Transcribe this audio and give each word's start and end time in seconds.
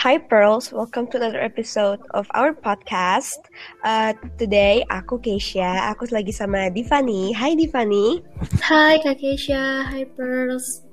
Hi 0.00 0.16
Pearls, 0.16 0.72
welcome 0.72 1.12
to 1.12 1.20
another 1.20 1.44
episode 1.44 2.00
of 2.16 2.24
our 2.32 2.56
podcast. 2.56 3.36
Uh, 3.84 4.16
today 4.40 4.80
aku 4.88 5.20
Keisha, 5.20 5.92
aku 5.92 6.08
lagi 6.08 6.32
sama 6.32 6.72
Divani. 6.72 7.36
Hai 7.36 7.52
Divani. 7.52 8.24
Hai 8.64 8.96
Kak 9.04 9.20
Keisha, 9.20 9.84
hi 9.92 10.08
Pearls. 10.16 10.88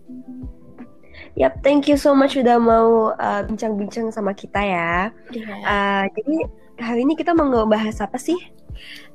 Yap, 1.40 1.56
thank 1.64 1.88
you 1.88 1.96
so 1.96 2.12
much 2.12 2.36
udah 2.36 2.60
mau 2.60 3.16
uh, 3.16 3.48
bincang-bincang 3.48 4.12
sama 4.12 4.36
kita 4.36 4.60
ya. 4.60 5.08
Yeah. 5.32 5.56
Uh, 5.64 6.04
jadi 6.12 6.36
hari 6.84 7.08
ini 7.08 7.16
kita 7.16 7.32
mau 7.32 7.48
ngebahas 7.48 8.04
apa 8.04 8.20
sih? 8.20 8.36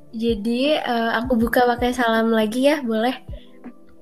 Jadi 0.09 0.73
uh, 0.73 1.21
aku 1.21 1.37
buka 1.37 1.69
pakai 1.69 1.93
salam 1.93 2.33
lagi 2.33 2.65
ya, 2.65 2.81
boleh? 2.81 3.13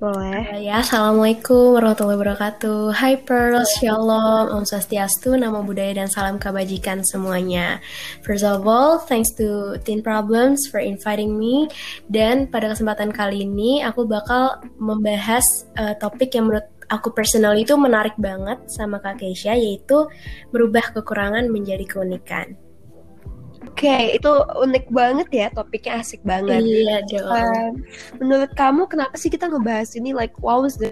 Boleh. 0.02 0.66
Ya, 0.66 0.82
Assalamualaikum 0.82 1.78
warahmatullahi 1.78 2.18
wabarakatuh. 2.18 2.90
Hai 2.90 3.22
Pearls, 3.22 3.70
Shalom, 3.78 4.50
Om 4.50 4.66
Swastiastu, 4.66 5.38
Nama 5.38 5.62
Budaya 5.62 5.94
dan 5.94 6.10
Salam 6.10 6.41
Kebajikan 6.41 7.05
semuanya. 7.05 7.77
First 8.26 8.41
of 8.41 8.66
all, 8.66 8.98
thanks 8.98 9.30
to 9.38 9.77
Teen 9.86 10.02
Problems 10.02 10.66
for 10.74 10.82
inviting 10.82 11.38
me. 11.38 11.70
Dan 12.10 12.50
pada 12.50 12.74
kesempatan 12.74 13.14
kali 13.14 13.46
ini, 13.46 13.86
aku 13.86 14.10
bakal 14.10 14.58
membahas 14.82 15.46
uh, 15.77 15.94
topik 16.02 16.34
yang 16.34 16.49
menurut 16.49 16.66
aku 16.90 17.13
personal 17.13 17.54
itu 17.54 17.77
menarik 17.77 18.18
banget 18.18 18.58
sama 18.74 18.98
Kak 18.98 19.22
Keisha, 19.22 19.54
yaitu 19.54 20.10
merubah 20.49 20.98
kekurangan 20.98 21.46
menjadi 21.46 21.86
keunikan. 21.86 22.58
Oke, 23.62 23.85
okay, 23.85 24.17
itu 24.17 24.31
unik 24.57 24.90
banget 24.90 25.29
ya, 25.29 25.48
topiknya 25.54 26.01
asik 26.01 26.21
banget. 26.26 26.65
Iya 26.65 27.05
dong. 27.05 27.29
Uh, 27.29 27.70
menurut 28.18 28.51
kamu 28.57 28.90
kenapa 28.90 29.13
sih 29.13 29.29
kita 29.29 29.45
ngebahas 29.45 29.93
ini? 29.93 30.18
Like, 30.18 30.34
what 30.41 30.65
was 30.65 30.81
the 30.81 30.90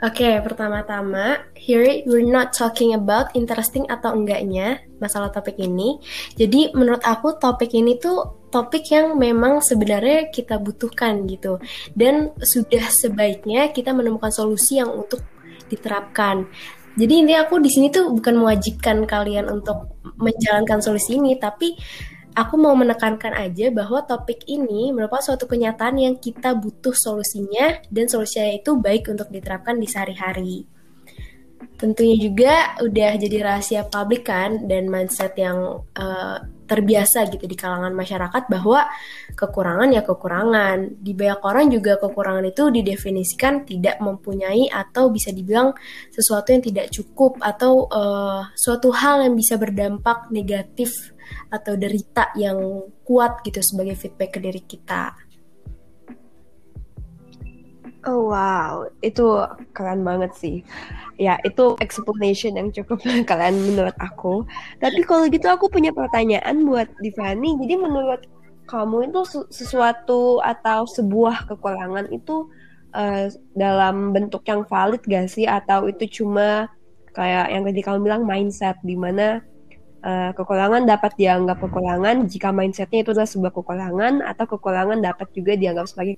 Oke, 0.00 0.24
okay, 0.24 0.40
pertama-tama, 0.40 1.44
here 1.52 1.84
we're 2.08 2.24
not 2.24 2.56
talking 2.56 2.96
about 2.96 3.28
interesting 3.36 3.84
atau 3.92 4.16
enggaknya 4.16 4.80
masalah 4.96 5.28
topik 5.28 5.60
ini. 5.60 6.00
Jadi 6.40 6.72
menurut 6.72 7.04
aku 7.04 7.36
topik 7.36 7.76
ini 7.76 8.00
tuh 8.00 8.48
topik 8.48 8.88
yang 8.88 9.20
memang 9.20 9.60
sebenarnya 9.60 10.32
kita 10.32 10.56
butuhkan 10.56 11.28
gitu. 11.28 11.60
Dan 11.92 12.32
sudah 12.40 12.88
sebaiknya 12.88 13.76
kita 13.76 13.92
menemukan 13.92 14.32
solusi 14.32 14.80
yang 14.80 14.88
untuk 14.88 15.20
diterapkan. 15.68 16.48
Jadi 17.00 17.24
ini 17.24 17.32
aku 17.32 17.56
di 17.64 17.72
sini 17.72 17.88
tuh 17.88 18.12
bukan 18.12 18.36
mewajibkan 18.36 19.08
kalian 19.08 19.48
untuk 19.48 19.96
menjalankan 20.20 20.84
solusi 20.84 21.16
ini, 21.16 21.40
tapi 21.40 21.72
aku 22.36 22.60
mau 22.60 22.76
menekankan 22.76 23.32
aja 23.32 23.72
bahwa 23.72 24.04
topik 24.04 24.44
ini 24.44 24.92
merupakan 24.92 25.32
suatu 25.32 25.48
kenyataan 25.48 25.96
yang 25.96 26.14
kita 26.20 26.52
butuh 26.52 26.92
solusinya 26.92 27.80
dan 27.88 28.04
solusinya 28.04 28.52
itu 28.52 28.76
baik 28.76 29.08
untuk 29.08 29.32
diterapkan 29.32 29.80
di 29.80 29.88
sehari-hari. 29.88 30.68
Tentunya 31.80 32.16
juga 32.20 32.76
udah 32.84 33.16
jadi 33.16 33.36
rahasia 33.40 33.88
publik 33.88 34.28
kan 34.28 34.68
dan 34.68 34.92
mindset 34.92 35.32
yang 35.40 35.80
uh, 35.96 36.36
terbiasa 36.70 37.26
gitu 37.26 37.50
di 37.50 37.58
kalangan 37.58 37.90
masyarakat 37.90 38.46
bahwa 38.46 38.86
kekurangan 39.34 39.90
ya 39.90 40.06
kekurangan. 40.06 41.02
Di 41.02 41.10
banyak 41.18 41.42
orang 41.42 41.66
juga 41.74 41.98
kekurangan 41.98 42.46
itu 42.46 42.70
didefinisikan 42.70 43.66
tidak 43.66 43.98
mempunyai 43.98 44.70
atau 44.70 45.10
bisa 45.10 45.34
dibilang 45.34 45.74
sesuatu 46.14 46.54
yang 46.54 46.62
tidak 46.62 46.86
cukup 46.94 47.42
atau 47.42 47.90
uh, 47.90 48.46
suatu 48.54 48.94
hal 48.94 49.26
yang 49.26 49.34
bisa 49.34 49.58
berdampak 49.58 50.30
negatif 50.30 51.10
atau 51.50 51.74
derita 51.74 52.30
yang 52.38 52.86
kuat 53.02 53.42
gitu 53.42 53.58
sebagai 53.58 53.98
feedback 53.98 54.38
ke 54.38 54.38
diri 54.38 54.62
kita. 54.62 55.29
Oh 58.00 58.32
wow, 58.32 58.88
itu 59.04 59.44
keren 59.76 60.00
banget 60.08 60.32
sih. 60.32 60.56
Ya, 61.20 61.36
itu 61.44 61.76
explanation 61.84 62.56
yang 62.56 62.72
cukup 62.72 63.04
kalian 63.28 63.60
menurut 63.60 63.92
aku. 64.00 64.48
Tapi 64.80 65.04
kalau 65.04 65.28
gitu 65.28 65.44
aku 65.52 65.68
punya 65.68 65.92
pertanyaan 65.92 66.64
buat 66.64 66.88
Divani. 67.04 67.60
Jadi 67.60 67.74
menurut 67.76 68.24
kamu 68.64 69.12
itu 69.12 69.20
sesuatu 69.52 70.40
atau 70.40 70.88
sebuah 70.88 71.44
kekurangan 71.52 72.08
itu 72.08 72.48
uh, 72.96 73.28
dalam 73.52 74.16
bentuk 74.16 74.48
yang 74.48 74.64
valid 74.64 75.04
gak 75.04 75.28
sih? 75.28 75.44
Atau 75.44 75.92
itu 75.92 76.24
cuma 76.24 76.72
kayak 77.12 77.52
yang 77.52 77.68
tadi 77.68 77.80
kamu 77.84 77.98
bilang 78.00 78.22
mindset, 78.24 78.80
di 78.80 78.96
mana 78.96 79.44
uh, 80.00 80.32
kekurangan 80.32 80.88
dapat 80.88 81.12
dianggap 81.20 81.60
kekurangan 81.60 82.24
jika 82.32 82.48
mindsetnya 82.48 83.04
itu 83.04 83.12
adalah 83.12 83.28
sebuah 83.28 83.52
kekurangan 83.52 84.24
atau 84.24 84.44
kekurangan 84.56 85.04
dapat 85.04 85.28
juga 85.36 85.52
dianggap 85.60 85.84
sebagai 85.84 86.16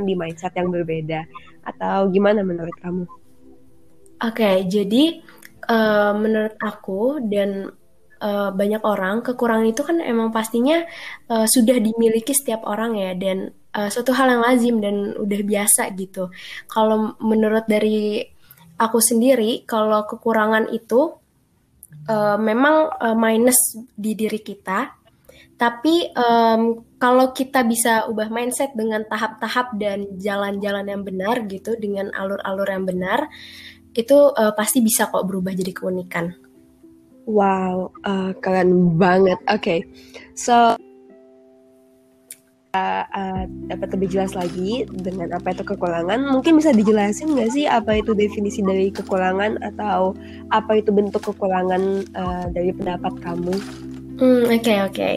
di 0.00 0.16
mindset 0.16 0.56
yang 0.56 0.72
berbeda 0.72 1.28
atau 1.68 2.08
gimana 2.08 2.40
menurut 2.40 2.72
kamu? 2.80 3.04
Oke, 4.22 4.38
okay, 4.38 4.56
jadi 4.70 5.20
uh, 5.68 6.14
menurut 6.16 6.56
aku 6.62 7.20
dan 7.26 7.68
uh, 8.22 8.50
banyak 8.54 8.80
orang 8.86 9.20
kekurangan 9.20 9.66
itu 9.66 9.82
kan 9.82 9.98
emang 9.98 10.30
pastinya 10.30 10.80
uh, 11.28 11.44
sudah 11.44 11.76
dimiliki 11.82 12.32
setiap 12.32 12.62
orang 12.64 12.96
ya 12.96 13.12
dan 13.18 13.50
uh, 13.74 13.90
suatu 13.90 14.14
hal 14.14 14.30
yang 14.30 14.42
lazim 14.46 14.76
dan 14.78 15.12
udah 15.18 15.40
biasa 15.42 15.90
gitu. 15.98 16.30
Kalau 16.70 17.18
menurut 17.18 17.66
dari 17.66 18.22
aku 18.78 19.02
sendiri, 19.02 19.66
kalau 19.66 20.06
kekurangan 20.06 20.70
itu 20.70 21.18
uh, 22.08 22.38
memang 22.38 22.94
uh, 22.94 23.16
minus 23.18 23.58
di 23.92 24.14
diri 24.14 24.38
kita 24.38 25.01
tapi 25.62 26.10
um, 26.18 26.82
kalau 26.98 27.30
kita 27.30 27.62
bisa 27.62 28.10
ubah 28.10 28.26
mindset 28.34 28.74
dengan 28.74 29.06
tahap-tahap 29.06 29.78
dan 29.78 30.10
jalan-jalan 30.18 30.90
yang 30.90 31.06
benar 31.06 31.46
gitu, 31.46 31.78
dengan 31.78 32.10
alur-alur 32.18 32.66
yang 32.66 32.82
benar, 32.82 33.30
itu 33.94 34.34
uh, 34.34 34.50
pasti 34.58 34.82
bisa 34.82 35.06
kok 35.06 35.22
berubah 35.22 35.54
jadi 35.54 35.70
keunikan. 35.70 36.34
Wow, 37.30 37.94
uh, 38.02 38.34
keren 38.42 38.98
banget. 38.98 39.38
Oke, 39.46 39.62
okay. 39.62 39.80
so 40.34 40.74
uh, 42.74 43.04
uh, 43.06 43.46
dapat 43.70 43.88
lebih 43.94 44.18
jelas 44.18 44.34
lagi 44.34 44.82
dengan 44.90 45.30
apa 45.30 45.54
itu 45.54 45.62
kekurangan. 45.62 46.26
Mungkin 46.26 46.58
bisa 46.58 46.74
dijelasin 46.74 47.38
nggak 47.38 47.50
sih 47.54 47.70
apa 47.70 48.02
itu 48.02 48.18
definisi 48.18 48.66
dari 48.66 48.90
kekurangan 48.90 49.62
atau 49.62 50.18
apa 50.50 50.82
itu 50.82 50.90
bentuk 50.90 51.22
kekurangan 51.22 52.02
uh, 52.18 52.50
dari 52.50 52.74
pendapat 52.74 53.14
kamu? 53.22 53.54
Hmm, 54.22 54.46
oke 54.46 54.54
oke. 54.54 54.94
Okay. 54.94 55.14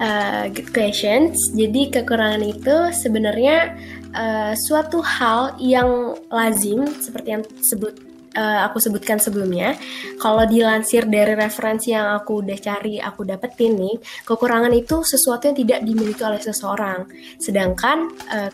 Uh, 0.00 0.48
good 0.48 0.72
questions. 0.72 1.52
Jadi 1.52 1.92
kekurangan 1.92 2.40
itu 2.40 2.88
sebenarnya 2.88 3.76
uh, 4.16 4.56
suatu 4.56 5.04
hal 5.04 5.60
yang 5.60 6.16
lazim 6.32 6.88
seperti 6.88 7.36
yang 7.36 7.44
sebut 7.60 8.00
uh, 8.32 8.64
aku 8.64 8.80
sebutkan 8.80 9.20
sebelumnya. 9.20 9.76
Kalau 10.16 10.48
dilansir 10.48 11.04
dari 11.04 11.36
referensi 11.36 11.92
yang 11.92 12.16
aku 12.16 12.40
udah 12.40 12.56
cari, 12.56 12.96
aku 12.96 13.28
dapetin 13.28 13.76
nih, 13.76 14.00
kekurangan 14.24 14.72
itu 14.72 15.04
sesuatu 15.04 15.52
yang 15.52 15.56
tidak 15.60 15.84
dimiliki 15.84 16.24
oleh 16.24 16.40
seseorang. 16.40 17.12
Sedangkan 17.36 18.08
uh, 18.32 18.48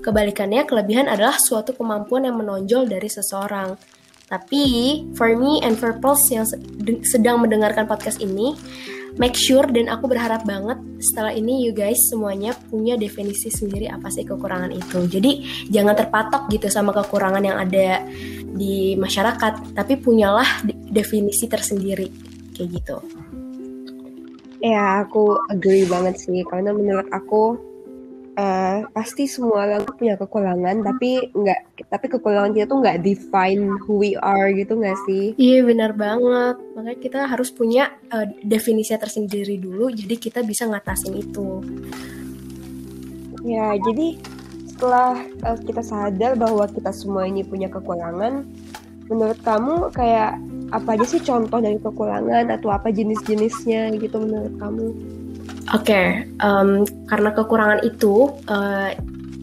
kebalikannya 0.00 0.64
kelebihan 0.64 1.04
adalah 1.04 1.36
suatu 1.36 1.76
kemampuan 1.76 2.24
yang 2.24 2.40
menonjol 2.40 2.88
dari 2.88 3.12
seseorang. 3.12 3.76
Tapi 4.28 4.62
for 5.16 5.32
me 5.32 5.64
and 5.64 5.80
for 5.80 5.96
Pulse 5.96 6.28
yang 6.28 6.44
sedang 7.00 7.40
mendengarkan 7.40 7.88
podcast 7.88 8.20
ini, 8.20 8.52
make 9.16 9.32
sure 9.32 9.64
dan 9.64 9.88
aku 9.88 10.04
berharap 10.04 10.44
banget 10.44 10.76
setelah 11.00 11.32
ini 11.32 11.64
you 11.64 11.72
guys 11.72 11.96
semuanya 12.12 12.52
punya 12.68 13.00
definisi 13.00 13.48
sendiri 13.48 13.88
apa 13.88 14.12
sih 14.12 14.28
kekurangan 14.28 14.68
itu. 14.68 15.08
Jadi 15.08 15.64
jangan 15.72 15.96
terpatok 15.96 16.52
gitu 16.52 16.68
sama 16.68 16.92
kekurangan 16.92 17.40
yang 17.40 17.56
ada 17.56 18.04
di 18.52 18.94
masyarakat, 19.00 19.72
tapi 19.72 19.96
punyalah 19.96 20.60
definisi 20.92 21.48
tersendiri 21.48 22.12
kayak 22.52 22.68
gitu. 22.84 22.96
Ya, 24.58 25.06
aku 25.06 25.38
agree 25.54 25.86
banget 25.86 26.18
sih 26.18 26.42
karena 26.42 26.74
menurut 26.74 27.06
aku 27.14 27.67
uh, 28.38 28.86
pasti 28.94 29.26
semua 29.26 29.66
orang 29.66 29.82
punya 29.98 30.14
kekurangan 30.14 30.86
tapi 30.86 31.34
nggak 31.34 31.90
tapi 31.90 32.06
kekurangan 32.06 32.54
kita 32.54 32.66
tuh 32.70 32.78
nggak 32.80 32.98
define 33.02 33.62
who 33.84 33.98
we 33.98 34.14
are 34.14 34.48
gitu 34.54 34.78
nggak 34.78 34.98
sih? 35.10 35.34
Iya 35.34 35.66
benar 35.66 35.92
banget. 35.98 36.56
Makanya 36.78 36.98
kita 37.02 37.20
harus 37.26 37.50
punya 37.50 37.90
uh, 38.14 38.24
definisi 38.46 38.94
tersendiri 38.94 39.58
dulu 39.58 39.90
jadi 39.90 40.14
kita 40.14 40.40
bisa 40.46 40.70
ngatasin 40.70 41.18
itu. 41.18 41.60
Ya 43.42 43.74
jadi 43.74 44.16
setelah 44.70 45.18
uh, 45.42 45.58
kita 45.58 45.82
sadar 45.82 46.38
bahwa 46.38 46.70
kita 46.70 46.94
semua 46.94 47.26
ini 47.26 47.42
punya 47.42 47.66
kekurangan 47.66 48.46
menurut 49.10 49.40
kamu 49.42 49.90
kayak 49.90 50.38
apa 50.68 51.00
aja 51.00 51.16
sih 51.16 51.22
contoh 51.24 51.64
dari 51.64 51.80
kekurangan 51.80 52.52
atau 52.52 52.68
apa 52.68 52.92
jenis-jenisnya 52.92 53.96
gitu 53.96 54.20
menurut 54.20 54.52
kamu 54.60 54.86
okay, 55.74 56.06
um, 56.40 56.86
karena 57.08 57.30
kekurangan 57.36 57.80
itu 57.84 58.32
uh, 58.48 58.90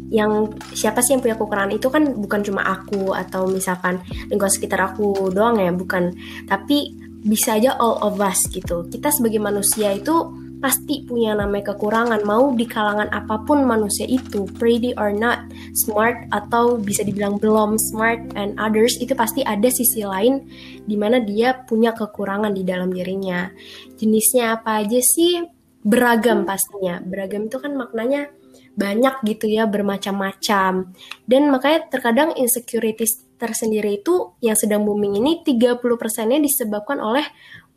yang 0.09 0.53
siapa 0.71 1.01
sih 1.01 1.17
yang 1.17 1.21
punya 1.21 1.37
kekurangan 1.37 1.73
itu 1.73 1.87
kan 1.89 2.13
bukan 2.15 2.41
cuma 2.45 2.61
aku 2.63 3.11
atau 3.11 3.49
misalkan 3.49 3.99
lingkungan 4.29 4.53
sekitar 4.53 4.79
aku 4.93 5.29
doang 5.33 5.59
ya, 5.59 5.73
bukan. 5.73 6.13
Tapi 6.49 6.93
bisa 7.25 7.57
aja 7.57 7.73
all 7.81 7.99
of 8.05 8.21
us 8.21 8.45
gitu. 8.49 8.85
Kita 8.89 9.09
sebagai 9.09 9.41
manusia 9.41 9.93
itu 9.97 10.45
pasti 10.65 11.03
punya 11.05 11.37
namanya 11.37 11.77
kekurangan 11.77 12.25
mau 12.25 12.49
di 12.55 12.65
kalangan 12.65 13.11
apa 13.11 13.43
pun 13.43 13.67
manusia 13.67 14.07
itu 14.07 14.49
pretty 14.57 14.97
or 14.97 15.13
not 15.13 15.45
smart 15.77 16.25
atau 16.31 16.79
bisa 16.79 17.03
dibilang 17.05 17.37
belum 17.37 17.77
smart 17.77 18.17
and 18.33 18.57
others 18.57 18.97
itu 18.97 19.13
pasti 19.13 19.45
ada 19.45 19.67
sisi 19.69 20.01
lain 20.01 20.41
di 20.89 20.95
mana 20.97 21.21
dia 21.21 21.53
punya 21.69 21.93
kekurangan 21.93 22.49
di 22.55 22.65
dalam 22.65 22.89
dirinya 22.89 23.51
jenisnya 23.99 24.57
apa 24.57 24.81
aja 24.81 24.97
sih 25.05 25.54
beragam 25.85 26.49
pastinya. 26.49 26.97
Beragam 27.05 27.45
itu 27.45 27.61
kan 27.61 27.77
maknanya 27.77 28.33
banyak 28.75 29.23
gitu 29.23 29.45
ya 29.47 29.69
bermacam-macam. 29.69 30.91
Dan 31.23 31.41
makanya 31.53 31.87
terkadang 31.87 32.33
insecurities 32.35 33.23
tersendiri 33.37 34.01
itu 34.01 34.35
yang 34.41 34.57
sedang 34.57 34.83
booming 34.83 35.21
ini 35.21 35.45
30%-nya 35.45 36.41
disebabkan 36.41 36.99
oleh 36.99 37.23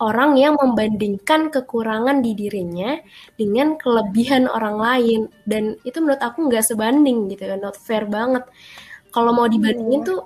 orang 0.01 0.39
yang 0.39 0.57
membandingkan 0.57 1.51
kekurangan 1.51 2.23
di 2.23 2.35
dirinya 2.35 2.99
dengan 3.37 3.79
kelebihan 3.79 4.51
orang 4.51 4.77
lain. 4.81 5.21
Dan 5.45 5.79
itu 5.85 6.01
menurut 6.03 6.23
aku 6.25 6.49
nggak 6.51 6.65
sebanding 6.65 7.29
gitu 7.31 7.45
kan 7.47 7.61
not 7.61 7.79
fair 7.79 8.09
banget. 8.09 8.43
Kalau 9.13 9.37
mau 9.37 9.47
dibandingin 9.47 10.03
tuh 10.03 10.21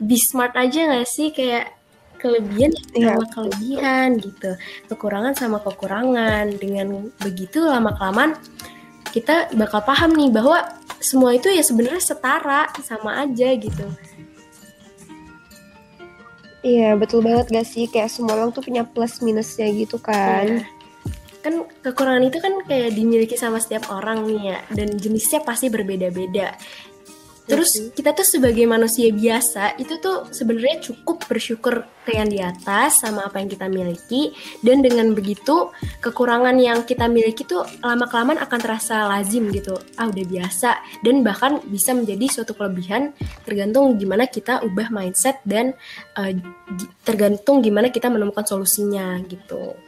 be 0.00 0.18
smart 0.18 0.54
aja 0.58 0.90
nggak 0.90 1.06
sih? 1.06 1.30
Kayak 1.30 1.77
kelebihan 2.18 2.74
sama 2.74 2.98
yeah. 2.98 3.28
kelebihan 3.32 4.08
gitu 4.18 4.50
kekurangan 4.90 5.32
sama 5.38 5.58
kekurangan 5.62 6.50
dengan 6.58 7.08
begitu 7.22 7.64
lama 7.64 7.94
kelamaan 7.94 8.34
kita 9.08 9.48
bakal 9.56 9.80
paham 9.80 10.12
nih 10.12 10.28
bahwa 10.28 10.66
semua 10.98 11.32
itu 11.32 11.48
ya 11.48 11.62
sebenarnya 11.62 12.02
setara 12.02 12.68
sama 12.84 13.22
aja 13.22 13.48
gitu 13.56 13.86
Iya 16.58 16.98
betul 16.98 17.22
banget 17.22 17.54
gak 17.54 17.68
sih 17.70 17.86
kayak 17.86 18.10
semua 18.10 18.34
orang 18.34 18.50
tuh 18.50 18.66
punya 18.66 18.82
plus 18.82 19.22
minusnya 19.22 19.70
gitu 19.70 19.96
kan. 20.02 20.58
Iya. 20.58 20.66
Kan 21.38 21.54
kekurangan 21.86 22.26
itu 22.26 22.38
kan 22.42 22.54
kayak 22.66 22.98
dimiliki 22.98 23.38
sama 23.38 23.62
setiap 23.62 23.86
orang 23.94 24.26
nih 24.26 24.52
ya 24.52 24.58
dan 24.74 24.98
jenisnya 24.98 25.38
pasti 25.46 25.70
berbeda-beda. 25.70 26.58
Terus 27.48 27.70
iya 27.80 27.90
kita 27.96 28.12
tuh 28.12 28.26
sebagai 28.28 28.68
manusia 28.68 29.08
biasa 29.08 29.80
itu 29.80 29.96
tuh 29.98 30.28
sebenarnya 30.28 30.84
cukup 30.84 31.24
bersyukur 31.24 31.88
ke 32.04 32.12
yang 32.12 32.28
di 32.28 32.40
atas 32.44 33.00
sama 33.00 33.24
apa 33.24 33.40
yang 33.40 33.48
kita 33.48 33.66
miliki 33.68 34.36
dan 34.60 34.84
dengan 34.84 35.16
begitu 35.16 35.72
kekurangan 36.04 36.56
yang 36.60 36.84
kita 36.84 37.08
miliki 37.08 37.48
tuh 37.48 37.64
lama 37.80 38.04
kelamaan 38.04 38.38
akan 38.44 38.58
terasa 38.60 39.08
lazim 39.08 39.48
gitu. 39.48 39.74
Ah 39.96 40.12
udah 40.12 40.24
biasa 40.28 41.00
dan 41.00 41.24
bahkan 41.24 41.64
bisa 41.64 41.96
menjadi 41.96 42.28
suatu 42.28 42.52
kelebihan 42.52 43.16
tergantung 43.48 43.96
gimana 43.96 44.28
kita 44.28 44.60
ubah 44.68 44.92
mindset 44.92 45.40
dan 45.48 45.72
uh, 46.20 46.32
tergantung 47.02 47.64
gimana 47.64 47.88
kita 47.88 48.12
menemukan 48.12 48.44
solusinya 48.44 49.16
gitu. 49.24 49.87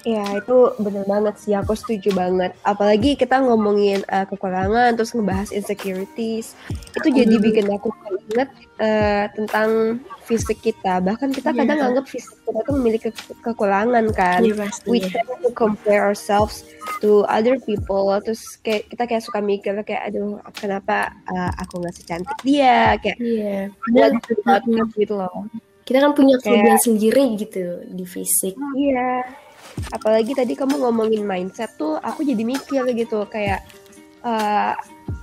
Ya 0.00 0.24
itu 0.32 0.56
bener 0.80 1.04
banget 1.04 1.36
sih, 1.36 1.52
aku 1.52 1.76
setuju 1.76 2.16
banget. 2.16 2.56
Apalagi 2.64 3.20
kita 3.20 3.44
ngomongin 3.44 4.00
uh, 4.08 4.24
kekurangan, 4.24 4.96
terus 4.96 5.12
ngebahas 5.12 5.52
insecurities, 5.52 6.56
itu 6.96 7.08
jadi 7.12 7.34
hmm. 7.36 7.44
bikin 7.44 7.66
aku 7.68 7.92
inget 8.32 8.48
uh, 8.80 9.28
tentang 9.36 10.00
fisik 10.24 10.64
kita. 10.64 11.04
Bahkan 11.04 11.36
kita 11.36 11.52
yeah. 11.52 11.58
kadang 11.60 11.80
anggap 11.84 12.08
fisik 12.08 12.32
kita 12.48 12.60
tuh 12.64 12.74
memiliki 12.80 13.12
ke 13.12 13.32
kekurangan 13.44 14.08
kan. 14.16 14.40
Yeah, 14.40 14.72
We 14.88 15.04
tend 15.04 15.28
to 15.44 15.52
compare 15.52 16.08
ourselves 16.08 16.64
to 17.04 17.28
other 17.28 17.60
people. 17.60 18.08
Terus 18.24 18.56
kayak 18.64 18.88
kita 18.88 19.04
kayak 19.04 19.24
suka 19.28 19.44
mikir 19.44 19.76
kayak, 19.84 20.08
aduh 20.08 20.40
kenapa 20.56 21.12
uh, 21.28 21.52
aku 21.60 21.76
nggak 21.76 21.96
secantik 22.00 22.38
dia, 22.40 22.96
kayak 23.04 23.20
yeah. 23.20 23.68
Iya. 23.92 24.16
gitu 24.96 25.12
loh. 25.12 25.44
Kita 25.84 26.06
kan 26.06 26.16
punya 26.16 26.40
kelebihan 26.40 26.80
sendiri 26.80 27.36
gitu 27.36 27.84
di 27.84 28.08
fisik. 28.08 28.56
Iya. 28.56 29.28
Yeah 29.28 29.49
apalagi 29.90 30.32
tadi 30.36 30.54
kamu 30.54 30.80
ngomongin 30.80 31.26
mindset 31.26 31.72
tuh 31.76 31.98
aku 32.00 32.22
jadi 32.22 32.42
mikir 32.42 32.84
gitu 32.94 33.26
kayak 33.26 33.64
uh, 34.22 34.74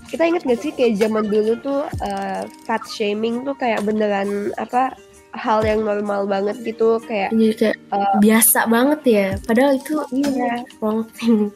kita 0.07 0.23
ingat 0.23 0.43
gak 0.47 0.59
sih 0.63 0.71
kayak 0.71 0.95
zaman 0.99 1.27
dulu 1.27 1.59
tuh 1.59 1.81
uh, 2.03 2.41
fat 2.63 2.83
shaming 2.87 3.43
tuh 3.43 3.55
kayak 3.59 3.83
beneran 3.83 4.55
apa 4.55 4.95
hal 5.35 5.61
yang 5.61 5.83
normal 5.83 6.25
banget 6.25 6.57
gitu 6.63 6.97
kayak, 7.03 7.29
iya, 7.35 7.51
kayak 7.53 7.77
uh, 7.93 8.17
biasa 8.23 8.65
banget 8.65 9.01
ya. 9.05 9.27
Padahal 9.45 9.77
itu 9.77 9.95
iya. 10.15 10.63
wrong 10.81 11.05
thing. 11.13 11.51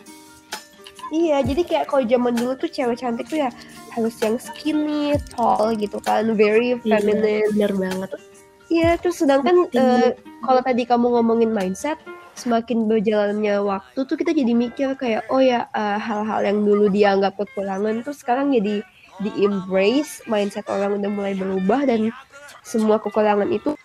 Iya 1.12 1.44
jadi 1.44 1.62
kayak 1.68 1.86
kalau 1.92 2.04
zaman 2.08 2.34
dulu 2.40 2.56
tuh 2.56 2.72
cewek 2.72 3.04
cantik 3.04 3.28
tuh 3.28 3.44
ya 3.44 3.50
harus 3.92 4.16
yang 4.24 4.40
skinny 4.40 5.20
tall 5.36 5.76
gitu 5.76 6.00
kan 6.00 6.24
very 6.40 6.80
iya, 6.88 7.00
feminine. 7.04 7.20
iya, 7.20 7.48
bener 7.52 7.72
banget. 7.76 8.10
Iya 8.72 8.90
terus 9.04 9.20
sedangkan 9.20 9.68
uh, 9.76 10.16
kalau 10.48 10.62
tadi 10.64 10.88
kamu 10.88 11.12
ngomongin 11.12 11.52
mindset 11.52 12.00
semakin 12.42 12.90
berjalannya 12.90 13.62
waktu 13.62 14.00
tuh 14.02 14.18
kita 14.18 14.34
jadi 14.34 14.54
mikir 14.58 14.98
kayak 14.98 15.30
oh 15.30 15.38
ya 15.38 15.70
eh, 15.70 16.00
hal-hal 16.02 16.42
yang 16.42 16.66
dulu 16.66 16.90
dianggap 16.90 17.38
kekurangan 17.38 18.02
tuh 18.02 18.18
sekarang 18.18 18.50
jadi 18.50 18.82
di 19.22 19.32
embrace 19.46 20.26
mindset 20.26 20.66
orang 20.66 20.98
udah 20.98 21.12
mulai 21.14 21.38
berubah 21.38 21.86
dan 21.86 22.10
semua 22.66 22.98
kekurangan 22.98 23.46
itu 23.54 23.78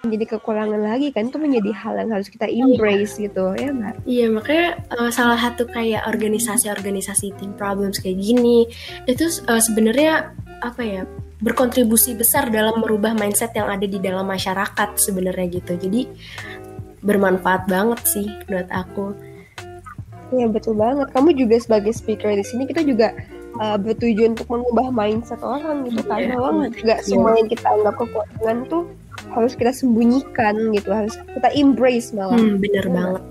menjadi 0.00 0.40
kekurangan 0.40 0.80
lagi 0.80 1.12
kan 1.12 1.28
itu 1.28 1.36
menjadi 1.36 1.70
hal 1.76 1.94
yang 2.00 2.10
harus 2.16 2.32
kita 2.32 2.48
embrace 2.48 3.20
iya. 3.20 3.28
gitu 3.28 3.44
ya 3.52 3.68
nggak? 3.68 3.94
Iya 4.08 4.26
makanya 4.32 4.68
uh, 4.96 5.10
salah 5.12 5.36
satu 5.36 5.68
kayak 5.68 6.08
organisasi-organisasi 6.08 7.36
team 7.36 7.52
problems 7.52 8.00
kayak 8.00 8.16
gini 8.16 8.64
itu 9.04 9.24
uh, 9.44 9.60
sebenarnya 9.60 10.32
apa 10.64 10.80
ya 10.80 11.02
berkontribusi 11.40 12.16
besar 12.16 12.52
dalam 12.52 12.80
merubah 12.80 13.16
mindset 13.16 13.52
yang 13.56 13.68
ada 13.68 13.84
di 13.84 13.96
dalam 13.96 14.28
masyarakat 14.28 14.88
sebenarnya 14.96 15.46
gitu. 15.60 15.72
Jadi 15.76 16.00
bermanfaat 17.00 17.68
banget 17.68 18.00
sih 18.04 18.26
menurut 18.48 18.70
aku. 18.72 19.06
Iya 20.30 20.46
betul 20.46 20.78
banget. 20.78 21.10
Kamu 21.10 21.34
juga 21.34 21.56
sebagai 21.58 21.90
speaker 21.90 22.30
di 22.30 22.46
sini 22.46 22.62
kita 22.68 22.86
juga 22.86 23.10
uh, 23.58 23.74
bertujuan 23.80 24.38
untuk 24.38 24.46
mengubah 24.46 24.94
mindset 24.94 25.42
orang 25.42 25.88
gitu 25.90 26.02
kan. 26.06 26.22
Yeah. 26.22 26.38
Bahwa 26.38 26.50
nggak 26.70 27.00
yeah. 27.02 27.06
semua 27.06 27.34
yang 27.34 27.48
kita 27.50 27.66
anggap 27.66 27.94
kekurangan 27.98 28.58
tuh 28.70 28.84
harus 29.34 29.52
kita 29.58 29.72
sembunyikan 29.74 30.54
gitu, 30.74 30.90
harus 30.90 31.14
kita 31.34 31.48
embrace 31.54 32.14
malah. 32.14 32.38
Hmm, 32.38 32.62
bener 32.62 32.86
ya. 32.86 32.92
banget. 32.94 33.22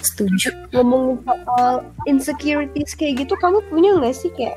Setuju. 0.00 0.48
Ngomongin 0.72 1.16
soal 1.28 1.84
insecurities 2.08 2.96
kayak 2.96 3.26
gitu, 3.26 3.34
kamu 3.36 3.60
punya 3.68 3.90
nggak 4.00 4.16
sih 4.16 4.32
kayak 4.32 4.56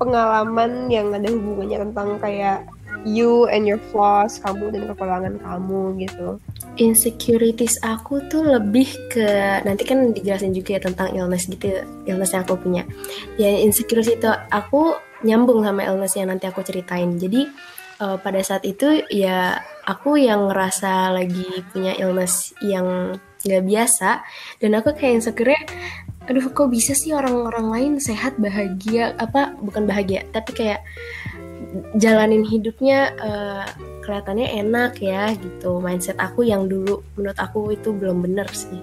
pengalaman 0.00 0.90
yang 0.90 1.14
ada 1.14 1.30
hubungannya 1.30 1.78
tentang 1.88 2.18
kayak 2.18 2.66
you 3.06 3.46
and 3.48 3.68
your 3.68 3.78
flaws, 3.94 4.42
kamu 4.42 4.72
dan 4.74 4.82
kekurangan 4.90 5.34
kamu 5.40 5.80
gitu? 6.00 6.40
Insecurities 6.78 7.80
aku 7.82 8.22
tuh 8.30 8.46
lebih 8.46 8.86
ke 9.10 9.60
nanti 9.66 9.82
kan 9.82 10.14
dijelasin 10.14 10.54
juga 10.54 10.78
ya 10.78 10.80
tentang 10.84 11.10
illness 11.16 11.50
gitu 11.50 11.82
illness 12.06 12.34
yang 12.36 12.42
aku 12.46 12.60
punya. 12.60 12.82
Ya 13.40 13.50
insecurities 13.50 14.20
itu 14.20 14.30
aku 14.52 14.94
nyambung 15.26 15.64
sama 15.66 15.84
illness 15.84 16.14
yang 16.14 16.30
nanti 16.30 16.46
aku 16.46 16.62
ceritain. 16.62 17.18
Jadi 17.18 17.50
uh, 18.00 18.16
pada 18.20 18.40
saat 18.40 18.62
itu 18.62 19.02
ya 19.10 19.58
aku 19.84 20.20
yang 20.20 20.48
ngerasa 20.48 21.14
lagi 21.14 21.64
punya 21.74 21.96
illness 21.98 22.54
yang 22.62 23.18
nggak 23.42 23.64
biasa. 23.66 24.22
Dan 24.62 24.76
aku 24.78 24.94
kayak 24.94 25.24
insecure 25.24 25.56
aduh 26.30 26.46
kok 26.52 26.70
bisa 26.70 26.94
sih 26.94 27.10
orang-orang 27.10 27.66
lain 27.72 27.92
sehat 27.98 28.38
bahagia? 28.38 29.18
Apa 29.18 29.58
bukan 29.58 29.88
bahagia 29.88 30.22
tapi 30.30 30.54
kayak 30.54 30.80
jalanin 31.98 32.42
hidupnya 32.42 33.14
uh, 33.22 33.66
kelihatannya 34.02 34.48
enak 34.66 35.00
ya 35.00 35.32
gitu. 35.36 35.78
Mindset 35.78 36.16
aku 36.18 36.44
yang 36.46 36.66
dulu 36.66 37.00
menurut 37.16 37.38
aku 37.38 37.72
itu 37.72 37.92
belum 37.92 38.24
bener 38.24 38.48
sih. 38.50 38.80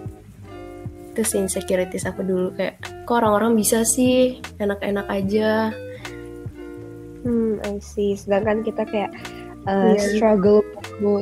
Itu 1.14 1.22
sih 1.26 1.42
insecurities 1.42 2.06
aku 2.06 2.22
dulu 2.22 2.54
kayak 2.54 2.78
kok 3.06 3.22
orang-orang 3.22 3.58
bisa 3.58 3.82
sih? 3.84 4.42
Enak-enak 4.62 5.08
aja. 5.10 5.74
Hmm 7.26 7.62
I 7.66 7.82
see. 7.82 8.14
Sedangkan 8.14 8.62
kita 8.62 8.86
kayak 8.86 9.12
uh, 9.66 9.94
yeah. 9.94 10.02
struggle 10.18 10.62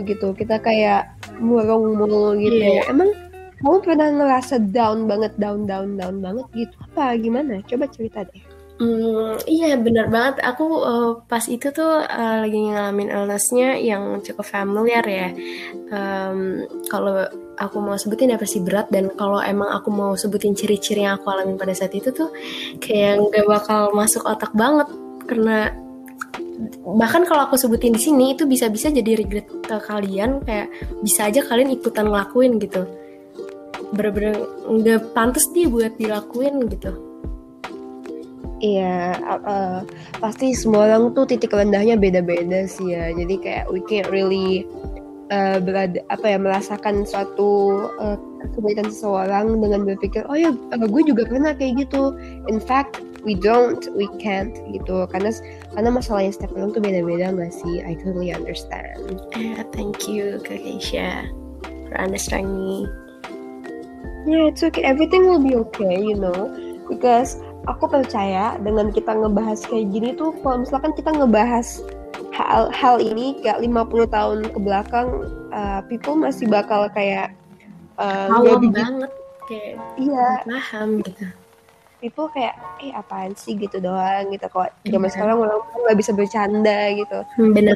gitu. 0.03 0.35
Kita 0.35 0.59
kayak 0.59 1.11
murung 1.39 1.99
mulu 1.99 2.35
gitu 2.39 2.79
yeah. 2.79 2.87
emang 2.87 3.11
kamu 3.59 3.81
pernah 3.83 4.07
ngerasa 4.11 4.55
down 4.71 5.07
banget 5.07 5.35
down 5.39 5.67
down 5.67 5.95
down 5.99 6.23
banget 6.23 6.45
gitu? 6.55 6.75
Apa 6.91 7.15
gimana? 7.19 7.59
Coba 7.65 7.87
cerita 7.91 8.23
deh 8.27 8.54
Hmm, 8.75 9.39
iya 9.47 9.79
benar 9.79 10.11
banget. 10.11 10.43
Aku 10.43 10.83
uh, 10.83 11.11
pas 11.31 11.47
itu 11.47 11.71
tuh 11.71 12.03
uh, 12.03 12.37
lagi 12.43 12.59
ngalamin 12.59 13.07
illnessnya 13.07 13.79
yang 13.79 14.19
cukup 14.19 14.43
familiar 14.43 15.05
ya. 15.07 15.31
Um, 15.95 16.67
kalau 16.91 17.23
aku 17.55 17.77
mau 17.79 17.95
sebutin 17.95 18.35
apa 18.35 18.43
sih 18.43 18.59
berat 18.59 18.91
dan 18.91 19.07
kalau 19.15 19.39
emang 19.39 19.71
aku 19.71 19.87
mau 19.95 20.11
sebutin 20.19 20.51
ciri-ciri 20.59 21.07
yang 21.07 21.15
aku 21.15 21.31
alamin 21.31 21.55
pada 21.55 21.71
saat 21.71 21.95
itu 21.95 22.11
tuh 22.11 22.35
kayak 22.83 23.23
nggak 23.31 23.47
bakal 23.47 23.95
masuk 23.95 24.27
otak 24.27 24.51
banget 24.51 24.91
karena 25.23 25.71
bahkan 26.99 27.23
kalau 27.23 27.47
aku 27.47 27.55
sebutin 27.59 27.95
di 27.95 28.01
sini 28.03 28.35
itu 28.35 28.47
bisa-bisa 28.47 28.91
jadi 28.91 29.19
regret 29.19 29.47
ke 29.63 29.75
kalian 29.87 30.43
kayak 30.43 30.71
bisa 31.03 31.27
aja 31.27 31.43
kalian 31.43 31.71
ikutan 31.75 32.07
ngelakuin 32.07 32.59
gitu 32.59 32.87
bener-bener 33.91 34.35
nggak 34.67 35.15
pantas 35.15 35.47
nih 35.51 35.67
buat 35.67 35.95
dilakuin 35.99 36.67
gitu 36.71 37.14
Iya, 38.63 39.19
uh, 39.19 39.83
pasti 40.23 40.55
semua 40.55 40.87
orang 40.87 41.11
tuh 41.11 41.27
titik 41.27 41.51
rendahnya 41.51 41.99
beda-beda 41.99 42.63
sih 42.71 42.95
ya. 42.95 43.11
Jadi 43.11 43.35
kayak 43.43 43.67
we 43.67 43.83
can't 43.83 44.07
really 44.07 44.63
uh, 45.27 45.59
berada 45.59 45.99
apa 46.07 46.35
ya 46.35 46.37
merasakan 46.39 47.03
suatu 47.03 47.83
uh, 47.99 48.17
kesulitan 48.39 48.87
seseorang 48.87 49.59
dengan 49.59 49.83
berpikir 49.83 50.23
oh 50.29 50.37
ya 50.37 50.55
uh, 50.71 50.87
gue 50.87 51.03
juga 51.03 51.27
pernah 51.27 51.51
kayak 51.51 51.83
gitu. 51.87 52.15
In 52.47 52.63
fact 52.63 53.03
we 53.27 53.35
don't 53.35 53.91
we 53.91 54.07
can't 54.23 54.55
gitu. 54.71 55.03
Karena 55.09 55.35
karena 55.75 55.89
masalahnya 55.91 56.31
setiap 56.31 56.55
orang 56.55 56.71
tuh 56.71 56.79
beda-beda 56.79 57.35
nggak 57.35 57.53
sih? 57.53 57.83
I 57.83 57.99
totally 57.99 58.31
understand. 58.31 59.19
Yeah 59.35 59.67
thank 59.75 60.07
you 60.07 60.39
Kak 60.47 60.63
Keisha 60.63 61.27
for 61.91 61.95
understanding 61.99 62.55
me. 62.55 62.79
Yeah 64.25 64.47
it's 64.47 64.63
okay. 64.63 64.87
Everything 64.87 65.27
will 65.27 65.43
be 65.43 65.59
okay 65.59 65.99
you 65.99 66.15
know? 66.15 66.55
Because 66.85 67.41
aku 67.65 67.85
percaya 67.89 68.55
dengan 68.61 68.93
kita 68.93 69.11
ngebahas 69.13 69.59
kayak 69.65 69.85
gini 69.89 70.09
tuh 70.13 70.33
kalau 70.41 70.61
misalkan 70.61 70.93
kita 70.93 71.09
ngebahas 71.13 71.81
hal 72.35 72.69
hal 72.71 72.95
ini 72.99 73.39
kayak 73.41 73.63
50 73.63 74.11
tahun 74.11 74.37
ke 74.51 74.59
belakang 74.59 75.07
uh, 75.55 75.81
people 75.87 76.15
masih 76.19 76.45
bakal 76.47 76.87
kayak 76.91 77.31
uh, 77.97 78.27
awam 78.31 78.71
banget 78.71 79.11
kayak 79.47 79.77
iya. 79.97 80.43
paham 80.43 80.99
gitu. 81.01 81.25
People 82.03 82.27
kayak 82.29 82.53
eh 82.83 82.91
apaan 82.91 83.33
sih? 83.33 83.55
gitu 83.57 83.79
doang 83.81 84.29
gitu. 84.29 84.45
Kok 84.51 84.69
zaman 84.85 85.09
sekarang 85.09 85.41
orang 85.41 85.63
nggak 85.63 85.97
bisa 85.97 86.11
bercanda 86.11 86.91
gitu. 86.93 87.19
Hmm, 87.39 87.51
bener 87.55 87.73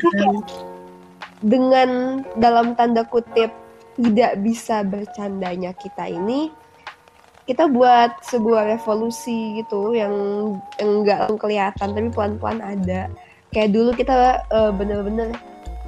dengan 1.39 2.21
dalam 2.35 2.75
tanda 2.75 3.07
kutip 3.07 3.47
tidak 3.99 4.33
bisa 4.43 4.83
bercandanya 4.83 5.71
kita 5.75 6.07
ini 6.07 6.51
kita 7.49 7.65
buat 7.65 8.21
sebuah 8.21 8.77
revolusi 8.77 9.57
gitu 9.57 9.97
yang 9.97 10.13
enggak 10.77 11.33
kelihatan 11.41 11.97
tapi 11.97 12.09
pelan-pelan 12.13 12.61
ada. 12.61 13.09
Kayak 13.49 13.73
dulu 13.73 13.89
kita 13.97 14.45
uh, 14.53 14.69
bener-bener 14.69 15.33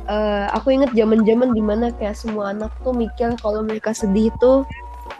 uh, 0.09 0.49
aku 0.57 0.73
inget 0.73 0.89
zaman-zaman 0.97 1.53
di 1.53 1.61
mana 1.61 1.93
kayak 2.01 2.17
semua 2.17 2.57
anak 2.57 2.73
tuh 2.81 2.97
mikir 2.97 3.37
kalau 3.37 3.61
mereka 3.61 3.93
sedih 3.93 4.33
tuh 4.41 4.65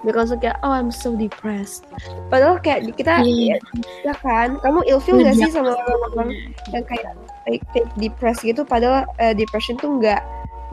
mereka 0.01 0.17
langsung 0.25 0.41
kayak 0.41 0.57
oh 0.65 0.74
I'm 0.74 0.89
so 0.89 1.13
depressed. 1.13 1.86
Padahal 2.33 2.57
kayak 2.57 2.89
kita 2.98 3.21
yeah. 3.21 3.62
ya, 3.62 4.10
ya 4.10 4.15
kan? 4.25 4.57
Kamu 4.65 4.81
ilfeel 4.89 5.21
gak 5.21 5.38
sih 5.38 5.53
sama 5.53 5.77
orang-orang 5.77 6.41
yang 6.74 6.81
kayak 6.89 7.13
like, 7.45 7.62
take 7.69 7.86
depressed 8.01 8.41
gitu? 8.41 8.65
Padahal 8.65 9.05
uh, 9.21 9.33
depression 9.38 9.77
tuh 9.77 10.01
nggak 10.01 10.25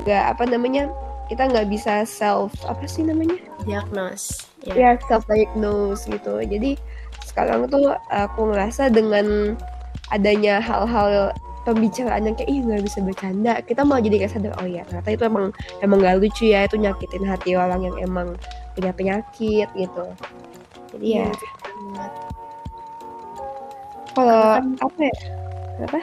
nggak 0.08 0.24
apa 0.32 0.48
namanya 0.48 0.88
kita 1.28 1.44
nggak 1.44 1.68
bisa 1.68 2.08
self 2.08 2.56
apa 2.64 2.88
sih 2.88 3.04
namanya? 3.04 3.36
Diagnose 3.68 4.47
ya 4.47 4.47
yeah. 4.66 4.94
yeah, 4.94 4.94
self 5.06 5.26
diagnose 5.28 6.08
gitu. 6.08 6.40
Jadi 6.42 6.78
sekarang 7.26 7.68
tuh 7.70 7.94
aku 8.10 8.50
ngerasa 8.50 8.90
dengan 8.90 9.54
adanya 10.10 10.58
hal-hal 10.58 11.30
pembicaraan 11.68 12.24
yang 12.24 12.32
kayak 12.32 12.48
ih 12.48 12.64
nggak 12.64 12.80
bisa 12.80 13.04
bercanda 13.04 13.60
kita 13.60 13.84
mau 13.84 14.00
jadi 14.00 14.24
kayak 14.24 14.32
sadar 14.32 14.56
oh 14.56 14.64
ya 14.64 14.88
ternyata 14.88 15.12
itu 15.12 15.24
emang 15.28 15.46
emang 15.84 16.00
gak 16.00 16.16
lucu 16.16 16.48
ya 16.48 16.64
itu 16.64 16.80
nyakitin 16.80 17.28
hati 17.28 17.60
orang 17.60 17.84
yang 17.84 17.96
emang 18.00 18.40
punya 18.72 18.88
penyakit 18.96 19.68
gitu. 19.76 20.06
Jadi 20.96 21.06
ya. 21.12 21.28
Iya, 21.28 22.08
kalau 24.18 24.42
kan, 24.58 24.66
apa 24.82 24.98
ya? 24.98 25.16
Apa? 25.86 26.00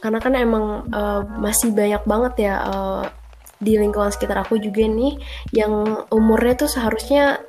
Karena 0.00 0.18
kan 0.22 0.32
emang 0.38 0.64
uh, 0.94 1.20
masih 1.42 1.74
banyak 1.74 2.02
banget 2.06 2.46
ya 2.46 2.54
uh, 2.70 3.04
di 3.60 3.76
lingkungan 3.76 4.08
sekitar 4.08 4.40
aku 4.40 4.56
juga 4.56 4.88
nih 4.88 5.20
yang 5.52 6.04
umurnya 6.08 6.64
tuh 6.64 6.70
seharusnya 6.72 7.44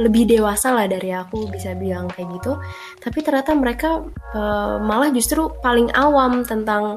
lebih 0.00 0.24
dewasa 0.24 0.72
lah 0.72 0.88
dari 0.88 1.12
aku 1.12 1.52
bisa 1.52 1.76
bilang 1.76 2.08
kayak 2.08 2.40
gitu. 2.40 2.56
Tapi 3.04 3.18
ternyata 3.20 3.52
mereka 3.52 4.00
uh, 4.32 4.80
malah 4.80 5.12
justru 5.12 5.52
paling 5.60 5.92
awam 5.92 6.40
tentang 6.48 6.96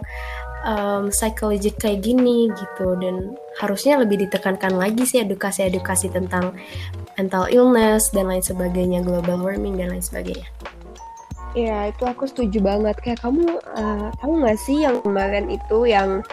um, 0.63 1.11
psikologi 1.11 1.75
kayak 1.75 1.99
gini 1.99 2.47
gitu. 2.47 2.95
Dan 2.95 3.35
harusnya 3.59 3.99
lebih 3.99 4.23
ditekankan 4.23 4.79
lagi 4.79 5.03
sih 5.03 5.19
edukasi-edukasi 5.19 6.15
tentang 6.15 6.55
mental 7.19 7.51
illness 7.51 8.07
dan 8.15 8.31
lain 8.31 8.41
sebagainya 8.41 9.03
global 9.03 9.43
warming 9.43 9.75
dan 9.75 9.91
lain 9.91 10.01
sebagainya. 10.01 10.47
Iya 11.53 11.93
itu 11.93 12.03
aku 12.07 12.25
setuju 12.25 12.63
banget. 12.63 12.97
Kayak 13.03 13.21
kamu 13.21 13.61
uh, 13.77 14.09
tahu 14.17 14.31
nggak 14.41 14.57
sih 14.57 14.81
yang 14.81 15.03
kemarin 15.03 15.51
itu 15.51 15.85
yang 15.85 16.23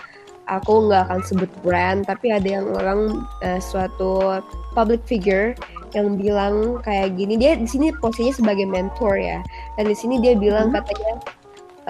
aku 0.50 0.90
nggak 0.90 1.06
akan 1.06 1.20
sebut 1.22 1.50
brand 1.62 2.02
tapi 2.04 2.34
ada 2.34 2.60
yang 2.60 2.66
orang 2.74 3.22
uh, 3.46 3.60
suatu 3.62 4.42
public 4.74 5.00
figure 5.06 5.54
yang 5.94 6.18
bilang 6.18 6.78
kayak 6.82 7.14
gini 7.18 7.38
dia 7.38 7.54
di 7.58 7.66
sini 7.66 7.94
posisinya 7.98 8.34
sebagai 8.34 8.66
mentor 8.66 9.18
ya 9.18 9.38
dan 9.78 9.84
di 9.86 9.96
sini 9.96 10.18
dia 10.18 10.34
bilang 10.34 10.70
hmm. 10.70 10.76
katanya 10.82 11.12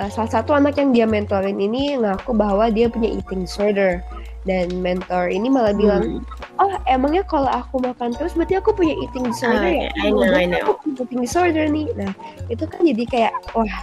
uh, 0.00 0.08
salah 0.12 0.40
satu 0.40 0.56
anak 0.56 0.76
yang 0.76 0.92
dia 0.92 1.04
mentorin 1.08 1.56
ini 1.56 1.96
ngaku 1.96 2.36
bahwa 2.36 2.68
dia 2.68 2.88
punya 2.88 3.12
eating 3.12 3.44
disorder 3.44 4.04
dan 4.48 4.72
mentor 4.80 5.28
ini 5.28 5.52
malah 5.52 5.76
bilang 5.76 6.20
hmm. 6.20 6.60
oh 6.60 6.72
emangnya 6.88 7.24
kalau 7.28 7.48
aku 7.48 7.80
makan 7.80 8.16
terus 8.16 8.32
berarti 8.32 8.56
aku 8.56 8.72
punya 8.72 8.96
eating 8.96 9.28
disorder 9.28 9.68
uh, 9.68 9.88
ya 9.88 9.90
I 10.00 10.08
know, 10.12 10.32
I 10.32 10.44
know. 10.48 10.60
aku 10.64 10.72
punya 10.84 11.04
eating 11.04 11.20
disorder 11.24 11.64
nih 11.68 11.88
nah 11.96 12.12
itu 12.48 12.64
kan 12.64 12.80
jadi 12.80 13.04
kayak 13.04 13.32
wah 13.52 13.74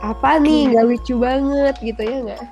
apa 0.00 0.40
nih 0.40 0.60
hmm. 0.64 0.70
nggak 0.72 0.84
lucu 0.88 1.14
banget 1.16 1.74
gitu 1.80 2.02
ya 2.04 2.16
nggak 2.24 2.42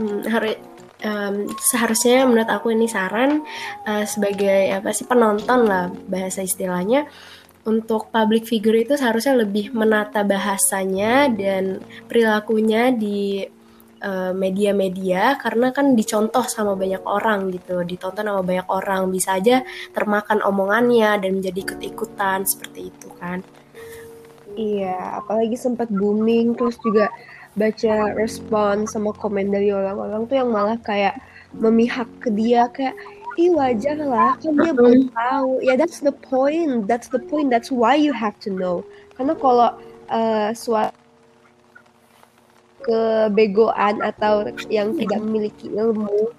hmm, 0.00 0.20
harus 0.28 0.56
um, 1.04 1.50
seharusnya 1.60 2.24
menurut 2.24 2.48
aku 2.48 2.72
ini 2.72 2.88
saran 2.88 3.44
uh, 3.84 4.04
sebagai 4.08 4.72
apa 4.72 4.94
sih 4.94 5.04
penonton 5.04 5.66
lah 5.68 5.92
bahasa 6.08 6.40
istilahnya. 6.40 7.08
Untuk 7.66 8.14
public 8.14 8.46
figure 8.46 8.78
itu 8.78 8.94
seharusnya 8.94 9.42
lebih 9.42 9.74
menata 9.74 10.22
bahasanya 10.22 11.26
dan 11.34 11.82
perilakunya 12.06 12.94
di 12.94 13.42
eh, 13.98 14.32
media-media. 14.38 15.34
Karena 15.34 15.74
kan 15.74 15.98
dicontoh 15.98 16.46
sama 16.46 16.78
banyak 16.78 17.02
orang 17.02 17.50
gitu, 17.50 17.82
ditonton 17.82 18.22
sama 18.22 18.46
banyak 18.46 18.70
orang, 18.70 19.10
bisa 19.10 19.34
aja 19.34 19.66
termakan 19.90 20.46
omongannya 20.46 21.18
dan 21.18 21.42
menjadi 21.42 21.66
ikut-ikutan 21.66 22.46
seperti 22.46 22.94
itu 22.94 23.10
kan. 23.18 23.42
Iya, 24.54 25.20
apalagi 25.26 25.58
sempat 25.58 25.90
booming 25.90 26.54
terus 26.54 26.78
juga 26.80 27.10
baca 27.56 28.12
respon 28.12 28.84
sama 28.84 29.16
komen 29.16 29.48
dari 29.48 29.72
orang-orang 29.72 30.28
tuh 30.28 30.36
yang 30.36 30.52
malah 30.52 30.76
kayak 30.84 31.16
memihak 31.56 32.06
ke 32.20 32.28
dia 32.28 32.68
kayak 32.68 32.92
ih 33.40 33.52
wajar 33.52 33.96
lah 33.96 34.36
kan 34.40 34.52
dia 34.60 34.72
belum 34.76 35.08
tahu. 35.12 35.64
Ya 35.64 35.74
that's 35.76 36.04
the 36.04 36.12
point 36.12 36.84
that's 36.84 37.08
the 37.08 37.20
point 37.20 37.48
that's 37.48 37.72
why 37.72 37.96
you 37.96 38.12
have 38.12 38.36
to 38.44 38.52
know. 38.52 38.84
Karena 39.16 39.32
kalau 39.40 39.72
uh, 40.12 40.52
suatu 40.52 40.92
kebegoan 42.86 43.98
atau 44.04 44.46
yang 44.70 44.94
tidak 44.94 45.18
memiliki 45.18 45.66
ilmu 45.74 46.30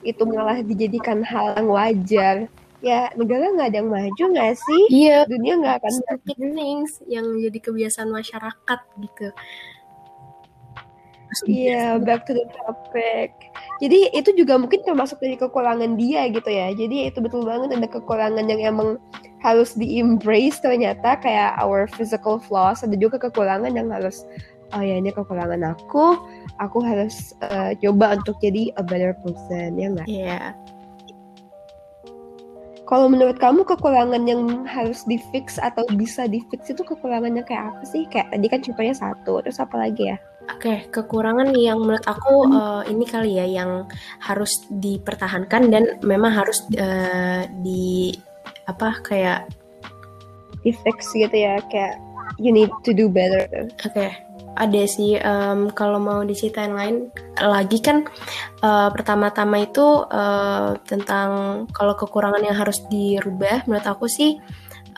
itu 0.00 0.22
malah 0.24 0.64
dijadikan 0.64 1.20
hal 1.20 1.58
yang 1.58 1.68
wajar. 1.68 2.36
Ya 2.80 3.12
negara 3.12 3.52
nggak 3.52 3.68
ada 3.74 3.78
yang 3.84 3.90
maju 3.92 4.24
nggak 4.32 4.54
sih? 4.56 4.82
Iya. 4.88 5.28
Dunia 5.28 5.60
nggak 5.60 5.76
akan 5.82 5.94
things 6.56 7.02
yang 7.10 7.26
jadi 7.42 7.58
kebiasaan 7.58 8.08
masyarakat 8.08 8.80
gitu 9.02 9.28
Iya, 11.46 11.70
yeah, 11.70 11.90
back 11.96 12.26
to 12.26 12.34
the 12.34 12.46
topic. 12.66 13.30
Jadi 13.78 14.10
itu 14.12 14.30
juga 14.34 14.58
mungkin 14.58 14.82
termasuk 14.82 15.22
dari 15.22 15.38
kekurangan 15.38 15.94
dia 15.94 16.26
gitu 16.28 16.50
ya. 16.50 16.74
Jadi 16.74 17.06
itu 17.06 17.18
betul 17.22 17.46
banget 17.46 17.72
ada 17.74 17.88
kekurangan 17.88 18.44
yang 18.50 18.60
emang 18.60 18.98
harus 19.40 19.72
di-embrace 19.78 20.60
ternyata 20.60 21.16
kayak 21.22 21.56
our 21.62 21.86
physical 21.86 22.42
flaws. 22.42 22.82
Ada 22.82 22.98
juga 22.98 23.16
kekurangan 23.16 23.72
yang 23.72 23.88
harus 23.94 24.26
oh 24.74 24.82
ya 24.82 24.98
ini 24.98 25.14
kekurangan 25.14 25.62
aku. 25.64 26.18
Aku 26.58 26.78
harus 26.82 27.32
uh, 27.46 27.72
coba 27.78 28.18
untuk 28.18 28.36
jadi 28.42 28.74
a 28.76 28.82
better 28.82 29.14
person 29.22 29.78
ya 29.78 29.86
nggak? 29.94 30.08
Iya. 30.10 30.26
Yeah. 30.26 30.48
Kalau 32.90 33.06
menurut 33.06 33.38
kamu 33.38 33.62
kekurangan 33.70 34.26
yang 34.26 34.66
harus 34.66 35.06
di 35.06 35.14
fix 35.30 35.62
atau 35.62 35.86
bisa 35.94 36.26
di 36.26 36.42
fix 36.50 36.74
itu 36.74 36.82
kekurangannya 36.82 37.46
kayak 37.46 37.70
apa 37.70 37.84
sih? 37.86 38.02
Kayak 38.10 38.34
tadi 38.34 38.46
kan 38.50 38.60
contohnya 38.66 38.94
satu, 38.98 39.38
terus 39.46 39.62
apa 39.62 39.78
lagi 39.78 40.10
ya? 40.10 40.18
Oke, 40.48 40.56
okay, 40.56 40.78
kekurangan 40.88 41.52
yang 41.52 41.84
menurut 41.84 42.04
aku 42.08 42.48
uh, 42.48 42.82
ini 42.88 43.04
kali 43.04 43.36
ya 43.36 43.44
yang 43.44 43.84
harus 44.24 44.64
dipertahankan 44.72 45.68
dan 45.68 45.84
memang 46.00 46.32
harus 46.32 46.64
uh, 46.80 47.44
di 47.60 48.16
apa 48.64 49.04
kayak 49.04 49.52
di 50.64 50.72
fix 50.72 51.12
gitu 51.12 51.32
ya 51.32 51.60
kayak 51.68 52.00
you 52.40 52.52
need 52.52 52.72
to 52.88 52.96
do 52.96 53.12
better. 53.12 53.44
Oke, 53.52 53.92
okay. 53.92 54.10
ada 54.56 54.82
sih 54.88 55.20
um, 55.20 55.68
kalau 55.76 56.00
mau 56.00 56.24
diceritain 56.24 56.72
lain 56.72 57.12
lagi 57.36 57.76
kan 57.84 58.08
uh, 58.64 58.88
pertama-tama 58.88 59.68
itu 59.68 60.08
uh, 60.08 60.72
tentang 60.88 61.64
kalau 61.76 61.92
kekurangan 62.00 62.40
yang 62.40 62.56
harus 62.56 62.80
dirubah 62.88 63.68
menurut 63.68 63.86
aku 63.86 64.08
sih 64.08 64.40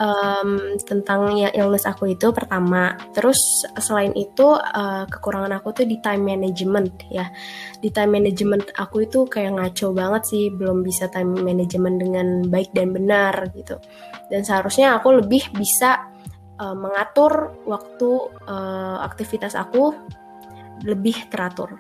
um, 0.02 0.74
tentang 0.82 1.30
yang 1.38 1.54
illness 1.54 1.86
aku 1.86 2.10
itu 2.10 2.34
pertama. 2.34 2.98
Terus 3.14 3.62
selain 3.78 4.10
itu 4.18 4.58
uh, 4.58 5.06
kekurangan 5.06 5.62
aku 5.62 5.70
tuh 5.82 5.86
di 5.86 6.02
time 6.02 6.26
management 6.34 7.06
ya. 7.08 7.30
Di 7.78 7.94
time 7.94 8.18
management 8.18 8.74
aku 8.74 9.06
itu 9.06 9.24
kayak 9.30 9.54
ngaco 9.54 9.94
banget 9.94 10.22
sih, 10.26 10.44
belum 10.50 10.82
bisa 10.82 11.06
time 11.14 11.38
management 11.38 12.02
dengan 12.02 12.26
baik 12.50 12.74
dan 12.74 12.90
benar 12.90 13.54
gitu. 13.54 13.78
Dan 14.26 14.42
seharusnya 14.42 14.98
aku 14.98 15.22
lebih 15.22 15.54
bisa 15.54 16.10
uh, 16.58 16.74
mengatur 16.74 17.54
waktu 17.70 18.10
uh, 18.50 18.98
aktivitas 19.06 19.54
aku 19.54 19.94
lebih 20.82 21.14
teratur. 21.30 21.78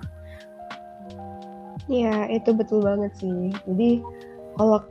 Iya, 1.90 2.30
itu 2.30 2.54
betul 2.54 2.86
banget 2.86 3.10
sih. 3.18 3.50
Jadi 3.66 3.98
kalau 4.54 4.86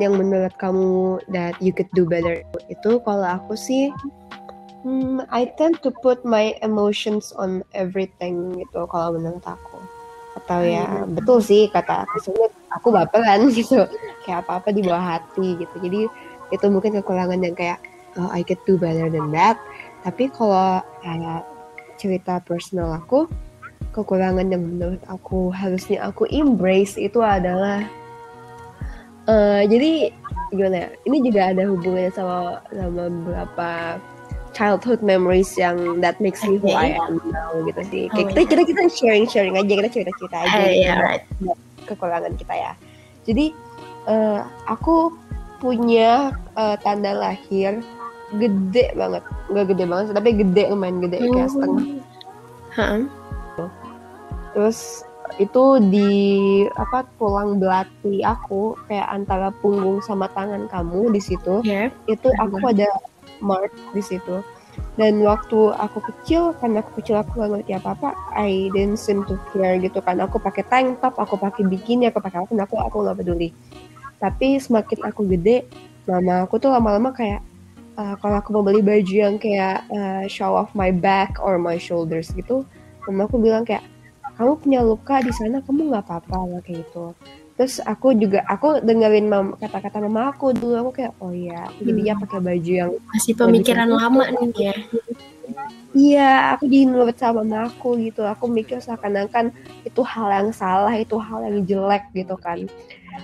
yang 0.00 0.16
menurut 0.16 0.52
kamu 0.56 1.20
that 1.28 1.56
you 1.60 1.74
could 1.74 1.90
do 1.92 2.08
better. 2.08 2.40
Itu 2.72 3.02
kalau 3.04 3.40
aku 3.40 3.52
sih 3.58 3.92
hmm, 4.84 5.24
I 5.28 5.50
tend 5.60 5.80
to 5.84 5.92
put 6.04 6.24
my 6.24 6.56
emotions 6.64 7.32
on 7.36 7.60
everything 7.76 8.56
gitu 8.56 8.88
kalau 8.88 9.20
menurut 9.20 9.44
aku. 9.44 9.78
Atau 10.40 10.64
ya 10.64 10.84
hmm. 10.84 11.20
betul 11.20 11.38
sih 11.44 11.68
kata 11.68 12.08
aku 12.08 12.48
aku 12.72 12.88
baperan 12.88 13.50
gitu. 13.58 13.84
Kayak 14.24 14.48
apa 14.48 14.64
apa 14.64 14.68
di 14.72 14.80
bawah 14.80 15.20
hati 15.20 15.60
gitu. 15.60 15.76
Jadi 15.80 16.00
itu 16.52 16.66
mungkin 16.68 16.96
kekurangan 17.00 17.40
yang 17.40 17.56
kayak 17.56 17.80
oh, 18.16 18.30
I 18.30 18.40
could 18.46 18.60
do 18.64 18.80
better 18.80 19.12
than 19.12 19.32
that. 19.34 19.60
Tapi 20.04 20.28
kalau 20.32 20.84
kayak 21.00 21.42
cerita 21.96 22.42
personal 22.42 22.92
aku 22.96 23.30
kekurangan 23.94 24.50
yang 24.50 24.62
menurut 24.62 25.00
aku 25.06 25.54
harusnya 25.54 26.02
aku 26.02 26.26
embrace 26.28 26.98
itu 26.98 27.22
adalah 27.22 27.86
uh, 29.28 29.62
jadi 29.66 30.12
gimana 30.54 30.86
ya 30.86 30.88
ini 31.08 31.16
juga 31.24 31.40
ada 31.50 31.62
hubungannya 31.66 32.12
sama 32.14 32.62
sama 32.70 33.10
beberapa 33.10 33.70
childhood 34.54 35.02
memories 35.02 35.50
yang 35.58 35.98
that 35.98 36.16
makes 36.22 36.40
me 36.46 36.62
who 36.62 36.70
I 36.70 36.94
am 36.94 37.18
now 37.34 37.58
gitu 37.66 37.82
sih. 37.90 38.02
Kayak 38.14 38.24
oh, 38.24 38.28
kita 38.30 38.40
kita 38.46 38.62
kita 38.70 38.82
sharing 38.94 39.26
sharing 39.26 39.58
aja 39.58 39.72
kita 39.82 39.90
cerita 39.90 40.12
cerita 40.22 40.36
aja 40.46 40.58
hey, 40.62 40.86
yeah, 40.86 41.02
right. 41.02 41.24
kekurangan 41.90 42.38
kita 42.38 42.54
ya. 42.54 42.72
Jadi 43.26 43.50
uh, 44.06 44.46
aku 44.70 45.10
punya 45.58 46.30
uh, 46.54 46.78
tanda 46.80 47.12
lahir 47.18 47.82
gede 48.38 48.94
banget. 48.94 49.26
Nggak 49.50 49.66
gede 49.74 49.84
banget 49.90 50.04
tapi 50.14 50.30
gede 50.38 50.62
lumayan 50.70 51.02
gede 51.02 51.18
hmm. 51.18 51.32
kayak 51.34 51.50
setengah. 51.50 51.86
Huh? 52.74 53.02
terus 54.54 55.02
itu 55.42 55.82
di 55.90 56.12
apa 56.78 57.02
tulang 57.18 57.58
belati 57.58 58.22
aku 58.22 58.78
kayak 58.86 59.08
antara 59.10 59.50
punggung 59.58 59.98
sama 59.98 60.30
tangan 60.30 60.70
kamu 60.70 61.10
di 61.10 61.18
situ 61.18 61.58
yeah. 61.66 61.90
itu 62.06 62.30
aku 62.38 62.62
ada 62.70 62.86
mark 63.42 63.70
di 63.92 64.02
situ. 64.02 64.42
Dan 64.98 65.22
waktu 65.22 65.70
aku 65.74 66.02
kecil 66.02 66.50
karena 66.58 66.82
aku 66.82 66.98
kecil 66.98 67.22
aku 67.22 67.38
gak 67.38 67.50
ngerti 67.50 67.78
apa 67.78 67.94
apa 67.94 68.08
I 68.34 68.70
didn't 68.74 68.98
seem 68.98 69.22
to 69.26 69.38
care 69.54 69.78
gitu 69.78 70.02
kan. 70.02 70.18
Aku 70.18 70.42
pakai 70.42 70.66
tank 70.66 70.98
top 70.98 71.14
aku 71.18 71.38
pakai 71.38 71.62
bikini 71.66 72.10
aku 72.10 72.18
pakai 72.18 72.42
apa 72.42 72.50
aku 72.66 72.74
aku 72.82 72.96
nggak 73.06 73.22
peduli. 73.22 73.54
Tapi 74.18 74.58
semakin 74.58 75.06
aku 75.06 75.30
gede 75.30 75.66
mama 76.10 76.42
aku 76.42 76.58
tuh 76.58 76.74
lama-lama 76.74 77.14
kayak 77.14 77.42
uh, 77.98 78.14
kalau 78.18 78.38
aku 78.38 78.50
mau 78.54 78.66
beli 78.66 78.82
baju 78.82 79.14
yang 79.14 79.36
kayak 79.38 79.86
uh, 79.88 80.26
show 80.26 80.52
off 80.54 80.70
my 80.74 80.90
back 80.90 81.38
or 81.40 81.56
my 81.56 81.78
shoulders 81.78 82.28
gitu 82.34 82.66
mama 83.08 83.24
aku 83.24 83.40
bilang 83.40 83.64
kayak 83.64 83.84
kamu 84.34 84.52
punya 84.58 84.80
luka 84.82 85.22
di 85.22 85.32
sana 85.32 85.62
kamu 85.62 85.94
nggak 85.94 86.04
apa-apa 86.04 86.60
kayak 86.66 86.82
gitu. 86.82 87.14
Terus 87.54 87.78
aku 87.86 88.18
juga 88.18 88.42
aku 88.50 88.82
dengerin 88.82 89.30
kata-kata 89.62 90.02
mama 90.02 90.34
aku 90.34 90.50
dulu 90.50 90.74
aku 90.74 90.90
kayak 90.98 91.14
oh 91.22 91.30
iya 91.30 91.70
aku 91.70 91.86
jadi 91.86 92.00
ya 92.10 92.14
pakai 92.18 92.40
baju 92.42 92.72
yang 92.74 92.90
masih 93.14 93.34
pemikiran 93.38 93.88
lama 93.94 94.24
nih 94.26 94.50
ya. 94.58 94.74
Iya 95.94 96.30
aku 96.58 96.66
jadi 96.66 96.90
nurut 96.90 97.14
sama 97.14 97.46
mama 97.46 97.70
aku 97.70 97.94
gitu. 98.02 98.26
Aku 98.26 98.50
mikir 98.50 98.82
seakan-akan 98.82 99.54
itu 99.86 100.02
hal 100.02 100.28
yang 100.34 100.50
salah 100.50 100.90
itu 100.98 101.14
hal 101.14 101.46
yang 101.46 101.62
jelek 101.62 102.10
gitu 102.10 102.34
kan. 102.34 102.66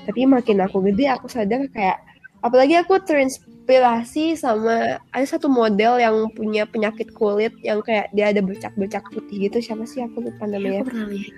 Tapi 0.06 0.30
makin 0.30 0.62
aku 0.62 0.78
gede 0.86 1.10
aku 1.10 1.26
sadar 1.26 1.66
kayak 1.74 1.98
apalagi 2.38 2.78
aku 2.78 3.02
terins 3.02 3.42
terinspirasi 3.70 4.34
sama 4.34 4.98
ada 5.14 5.26
satu 5.26 5.46
model 5.46 6.02
yang 6.02 6.26
punya 6.34 6.66
penyakit 6.66 7.14
kulit 7.14 7.54
yang 7.62 7.78
kayak 7.86 8.10
dia 8.10 8.34
ada 8.34 8.42
bercak-bercak 8.42 9.06
putih 9.14 9.46
gitu. 9.46 9.62
Siapa 9.62 9.86
sih? 9.86 10.02
Aku 10.02 10.26
lupa 10.26 10.50
namanya. 10.50 10.82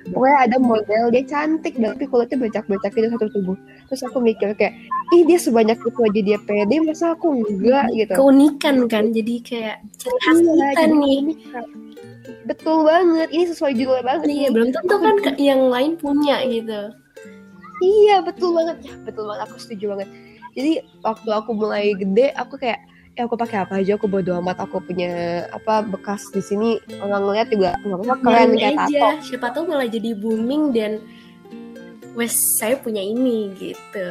pokoknya 0.09 0.37
ada 0.49 0.57
model 0.57 1.13
dia 1.13 1.25
cantik 1.29 1.77
tapi 1.77 2.09
kulitnya 2.09 2.41
bercak-bercak 2.41 2.93
gitu 2.97 3.09
satu 3.13 3.29
tubuh. 3.37 3.57
Terus 3.93 4.01
aku 4.09 4.25
mikir 4.25 4.57
kayak 4.57 4.73
ih 5.13 5.23
dia 5.29 5.37
sebanyak 5.37 5.77
itu 5.77 6.01
aja 6.01 6.21
dia 6.25 6.39
pede 6.41 6.77
masa 6.81 7.13
aku 7.13 7.37
enggak? 7.37 7.93
gitu. 7.93 8.17
Keunikan 8.17 8.89
kan 8.89 9.13
jadi 9.13 9.35
kayak 9.45 9.77
ciri 10.01 10.17
khas 10.25 10.39
iya, 10.41 10.67
kita 10.73 10.83
nih. 10.89 11.19
unikan. 11.21 11.67
betul 12.47 12.87
banget 12.87 13.29
ini 13.35 13.45
sesuai 13.51 13.75
judul 13.75 13.99
banget 14.03 14.31
iya 14.31 14.49
belum 14.55 14.71
tentu 14.71 14.95
kan 14.99 15.35
yang 15.37 15.69
lain 15.69 15.99
punya 16.01 16.41
gitu. 16.49 16.97
Iya 17.83 18.23
betul 18.25 18.55
banget. 18.57 18.79
Ya 18.89 18.95
betul 19.05 19.27
banget 19.29 19.43
aku 19.51 19.57
setuju 19.59 19.85
banget 19.95 20.09
jadi 20.53 20.85
waktu 21.01 21.31
aku 21.33 21.51
mulai 21.57 21.97
gede 21.97 22.37
aku 22.37 22.61
kayak 22.61 22.85
ya 23.17 23.29
aku 23.29 23.37
pakai 23.37 23.65
apa 23.65 23.81
aja? 23.81 23.97
Aku 23.97 24.09
bodo 24.09 24.37
amat 24.41 24.61
aku 24.61 24.81
punya 24.85 25.45
apa 25.53 25.85
bekas 25.85 26.29
di 26.33 26.41
sini. 26.45 26.71
Orang 27.01 27.29
ngeliat 27.29 27.49
juga 27.53 27.77
nggak 27.85 27.99
apa 28.05 28.15
keren 28.21 28.51
kayak 28.57 28.73
aja. 28.77 28.89
tato. 28.89 29.09
Siapa 29.33 29.49
tahu 29.53 29.65
malah 29.69 29.89
jadi 29.89 30.17
booming 30.17 30.73
dan 30.73 31.01
wes 32.17 32.33
saya 32.33 32.77
punya 32.77 33.01
ini 33.01 33.53
gitu. 33.57 34.07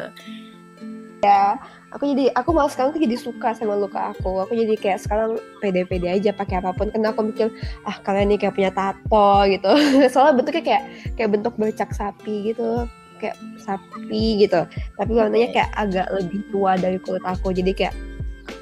Ya 1.21 1.61
aku 1.93 2.09
jadi 2.09 2.33
aku 2.33 2.49
malah 2.49 2.73
sekarang 2.73 2.97
tuh 2.97 3.01
jadi 3.05 3.17
suka 3.21 3.53
sama 3.53 3.77
luka 3.77 4.13
aku. 4.17 4.41
Aku 4.45 4.57
jadi 4.57 4.73
kayak 4.77 5.05
sekarang 5.05 5.37
pede-pede 5.61 6.09
aja 6.09 6.33
pakai 6.33 6.61
apa 6.61 6.73
pun. 6.73 6.89
Karena 6.89 7.13
aku 7.13 7.21
mikir 7.29 7.53
ah 7.85 7.97
kalian 8.01 8.33
nih 8.33 8.37
kayak 8.41 8.57
punya 8.57 8.71
tato 8.73 9.45
gitu. 9.45 9.71
Soalnya 10.13 10.41
bentuknya 10.41 10.63
kayak 10.65 10.83
kayak 11.17 11.29
bentuk 11.37 11.53
bercak 11.57 11.93
sapi 11.93 12.53
gitu 12.53 12.89
kayak 13.21 13.37
sapi 13.61 14.41
gitu 14.41 14.65
tapi 14.97 15.11
warnanya 15.13 15.53
kayak 15.53 15.69
agak 15.77 16.09
lebih 16.09 16.41
tua 16.49 16.73
dari 16.81 16.97
kulit 16.97 17.21
aku 17.21 17.53
jadi 17.53 17.71
kayak 17.77 17.95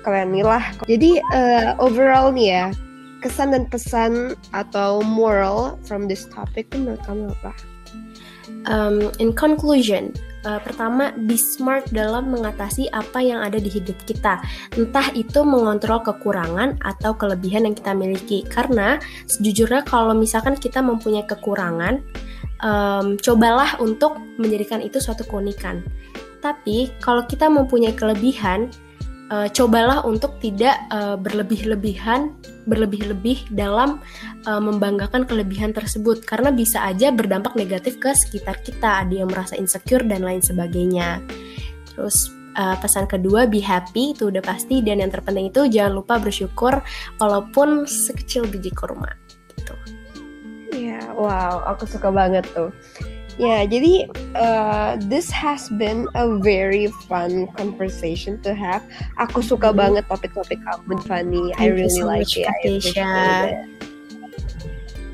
keren 0.03 0.35
nih 0.35 0.43
lah 0.43 0.61
jadi 0.83 1.23
uh, 1.31 1.79
overall 1.79 2.35
nih 2.35 2.47
ya 2.51 2.65
kesan 3.19 3.51
dan 3.51 3.67
pesan 3.67 4.35
atau 4.55 5.03
moral 5.03 5.75
from 5.83 6.07
this 6.07 6.27
topic 6.31 6.71
itu 6.71 6.79
menurut 6.79 7.03
kamu 7.03 7.31
apa? 7.39 7.53
Um, 8.67 9.11
in 9.23 9.31
conclusion, 9.31 10.11
uh, 10.43 10.59
pertama 10.59 11.15
be 11.27 11.39
smart 11.39 11.87
dalam 11.95 12.31
mengatasi 12.31 12.91
apa 12.91 13.23
yang 13.23 13.39
ada 13.39 13.59
di 13.59 13.71
hidup 13.71 13.95
kita. 14.03 14.41
Entah 14.75 15.07
itu 15.15 15.43
mengontrol 15.47 16.03
kekurangan 16.03 16.79
atau 16.83 17.15
kelebihan 17.15 17.67
yang 17.69 17.75
kita 17.75 17.95
miliki. 17.95 18.43
Karena 18.47 18.99
sejujurnya 19.29 19.87
kalau 19.87 20.11
misalkan 20.15 20.59
kita 20.59 20.83
mempunyai 20.83 21.23
kekurangan, 21.23 22.03
um, 22.63 23.15
cobalah 23.19 23.79
untuk 23.79 24.19
menjadikan 24.39 24.79
itu 24.83 24.99
suatu 25.01 25.23
keunikan. 25.27 25.83
Tapi 26.39 26.91
kalau 27.03 27.27
kita 27.27 27.51
mempunyai 27.51 27.91
kelebihan, 27.91 28.71
uh, 29.27 29.47
cobalah 29.51 30.07
untuk 30.07 30.39
tidak 30.39 30.79
uh, 30.91 31.19
berlebih-lebihan, 31.19 32.31
berlebih-lebih 32.63 33.51
dalam 33.51 33.99
uh, 34.47 34.61
membanggakan 34.61 35.27
kelebihan 35.27 35.75
tersebut, 35.75 36.23
karena 36.23 36.51
bisa 36.55 36.79
aja 36.87 37.11
berdampak 37.11 37.59
negatif 37.59 37.99
ke 37.99 38.15
sekitar 38.15 38.63
kita, 38.63 39.03
ada 39.03 39.13
yang 39.23 39.27
merasa 39.27 39.59
insecure 39.59 40.03
dan 40.07 40.23
lain 40.23 40.39
sebagainya. 40.39 41.19
Terus 41.91 42.31
uh, 42.55 42.79
pesan 42.79 43.05
kedua 43.11 43.45
be 43.45 43.59
happy 43.59 44.15
itu 44.15 44.31
udah 44.31 44.41
pasti 44.41 44.79
dan 44.79 45.03
yang 45.03 45.11
terpenting 45.11 45.51
itu 45.51 45.67
jangan 45.67 45.99
lupa 45.99 46.15
bersyukur 46.17 46.79
walaupun 47.19 47.83
sekecil 47.83 48.47
biji 48.47 48.71
kurma 48.71 49.11
gitu. 49.51 49.98
Wow, 51.19 51.67
aku 51.67 51.83
suka 51.83 52.07
banget 52.15 52.47
tuh. 52.55 52.71
Ya, 53.39 53.63
jadi 53.63 54.07
uh, 54.35 54.99
this 55.07 55.31
has 55.31 55.71
been 55.79 56.07
a 56.15 56.39
very 56.43 56.91
fun 57.07 57.47
conversation 57.55 58.39
to 58.43 58.51
have. 58.51 58.83
Aku 59.15 59.39
suka 59.39 59.71
mm-hmm. 59.71 59.79
banget 59.79 60.03
topik-topik 60.11 60.59
kamu, 60.63 60.99
Fanny. 61.07 61.43
I 61.55 61.71
really 61.71 61.91
so 61.91 62.07
like 62.07 62.31
it. 62.35 62.47
I 62.47 62.79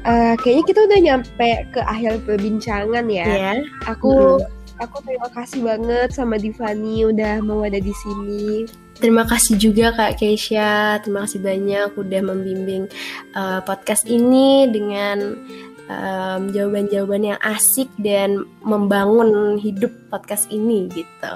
Uh, 0.06 0.38
kayaknya 0.38 0.64
kita 0.70 0.80
udah 0.86 1.00
nyampe 1.02 1.50
ke 1.74 1.82
akhir 1.82 2.22
perbincangan 2.30 3.10
ya. 3.10 3.26
Yeah. 3.26 3.58
Aku 3.90 4.38
mm-hmm. 4.38 4.78
aku 4.86 5.02
terima 5.02 5.30
kasih 5.34 5.66
banget 5.66 6.14
sama 6.14 6.38
Divani 6.38 7.10
udah 7.10 7.42
mau 7.42 7.66
ada 7.66 7.82
di 7.82 7.90
sini. 8.06 8.70
Terima 9.02 9.26
kasih 9.26 9.58
juga 9.58 9.92
Kak 9.98 10.22
Keisha, 10.22 11.02
terima 11.02 11.26
kasih 11.28 11.42
banyak 11.42 11.98
udah 12.00 12.22
membimbing 12.22 12.86
uh, 13.34 13.60
podcast 13.66 14.08
ini 14.08 14.70
dengan 14.70 15.42
um, 15.90 16.50
jawaban-jawaban 16.54 17.36
yang 17.36 17.40
asik 17.42 17.90
dan 18.02 18.46
membangun 18.62 19.58
hidup 19.58 19.92
podcast 20.10 20.50
ini 20.50 20.90
gitu. 20.94 21.34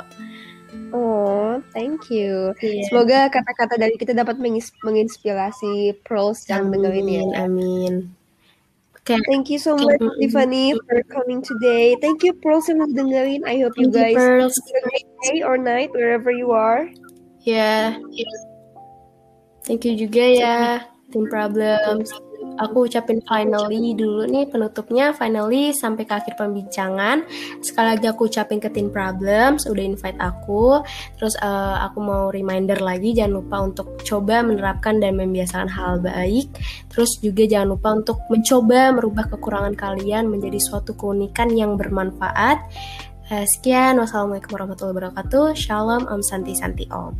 Oh, 0.93 1.61
thank 1.73 2.09
you. 2.09 2.53
Yeah. 2.61 2.85
Semoga 2.89 3.29
kata-kata 3.29 3.77
dari 3.77 3.93
kita 3.97 4.13
dapat 4.17 4.41
menginspirasi 4.81 6.01
pros 6.01 6.49
yang 6.49 6.73
dengerin 6.73 7.07
ya. 7.09 7.23
Amin. 7.45 8.09
Okay. 9.01 9.17
Thank 9.25 9.49
you 9.49 9.57
so 9.57 9.73
much, 9.73 9.97
mm-hmm. 9.97 10.21
Tiffany, 10.21 10.77
for 10.85 11.01
coming 11.09 11.41
today. 11.41 11.97
Thank 11.97 12.21
you, 12.21 12.33
pros 12.37 12.69
yang 12.69 12.93
dengerin. 12.93 13.41
I 13.41 13.57
hope 13.61 13.73
thank 13.73 13.89
you 13.89 13.93
guys 13.93 14.13
you, 14.13 14.21
have 14.21 14.53
a 14.53 14.81
great 14.85 15.09
day 15.25 15.37
or 15.41 15.57
night 15.57 15.89
wherever 15.97 16.29
you 16.29 16.53
are. 16.53 16.89
Yeah. 17.41 17.97
Thank 19.65 19.85
you 19.85 19.97
juga 19.97 20.25
ya, 20.25 20.57
Tim 21.09 21.25
Problems. 21.29 22.13
Aku 22.59 22.85
ucapin 22.85 23.23
finally 23.23 23.95
dulu 23.95 24.27
nih 24.27 24.51
penutupnya 24.51 25.15
finally 25.15 25.71
sampai 25.71 26.03
ke 26.03 26.13
akhir 26.13 26.35
pembincangan. 26.35 27.23
Sekali 27.63 27.95
lagi 27.95 28.05
aku 28.11 28.27
ucapin 28.27 28.59
ke 28.59 28.67
Tim 28.69 28.91
Problems 28.91 29.63
udah 29.63 29.83
invite 29.83 30.19
aku. 30.19 30.83
Terus 31.15 31.39
uh, 31.39 31.79
aku 31.87 31.99
mau 32.03 32.23
reminder 32.29 32.83
lagi 32.83 33.15
jangan 33.15 33.39
lupa 33.39 33.63
untuk 33.63 34.03
coba 34.03 34.43
menerapkan 34.43 34.99
dan 34.99 35.15
membiasakan 35.15 35.71
hal 35.71 36.03
baik. 36.03 36.51
Terus 36.91 37.17
juga 37.23 37.47
jangan 37.47 37.79
lupa 37.79 37.89
untuk 37.95 38.19
mencoba 38.27 38.91
merubah 38.91 39.25
kekurangan 39.31 39.73
kalian 39.79 40.27
menjadi 40.27 40.59
suatu 40.59 40.93
keunikan 40.93 41.51
yang 41.55 41.79
bermanfaat 41.79 42.59
Uh, 43.29 43.45
sekian, 43.45 43.93
wassalamualaikum 44.01 44.57
warahmatullahi 44.57 45.13
wabarakatuh. 45.13 45.53
Shalom, 45.53 46.09
Om 46.09 46.25
Santi 46.25 46.57
Santi 46.57 46.89
Om. 46.89 47.13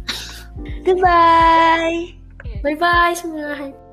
Goodbye. 0.82 2.18
Bye 2.66 2.74
bye 2.82 3.14
semua. 3.14 3.89